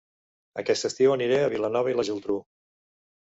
[0.61, 2.39] Aquest estiu aniré a Vilanova i la Geltrú